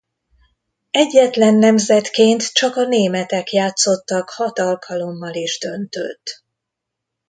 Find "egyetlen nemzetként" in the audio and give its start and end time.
0.91-2.51